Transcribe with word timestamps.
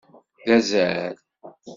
D 0.45 0.49
azal. 0.57 1.15